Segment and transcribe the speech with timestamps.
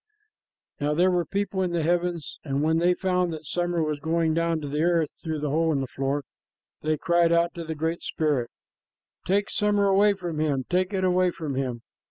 [0.79, 4.33] Now there were people in the heavens, and when they found that summer was going
[4.33, 6.23] down to the earth through the hole in the floor,
[6.81, 8.49] they cried out to the Great Spirit,
[9.27, 11.83] "Take summer away from him, take it away from him!"